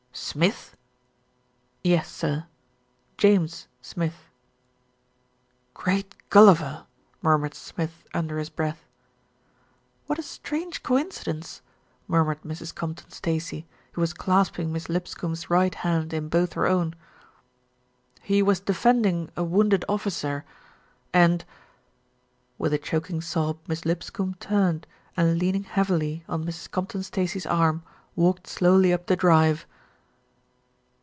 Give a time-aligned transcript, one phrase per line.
[0.13, 0.75] "Smith!"
[1.85, 2.45] "Yes, sir,
[3.17, 4.15] James Smith." MR.
[5.73, 6.29] GADGETT TELLS THE TRUTH 335 "Great
[6.81, 6.87] Gulliver!"
[7.21, 8.83] murmured Smith under his breath.
[10.07, 11.61] "What a strange coincidence,"
[12.09, 12.75] murmured Mrs.
[12.75, 16.93] Compton Stacey, who was clasping Miss Lipscombe's right hand in both her own.
[18.21, 20.43] "He was defending a wounded officer
[21.13, 21.45] and"
[22.59, 24.87] With a choking sob Miss Lipscombe turned
[25.17, 26.69] and, leaning heavily on Mrs.
[26.71, 27.83] Compton Stacey's arm,
[28.17, 29.65] walked slowly up the drive.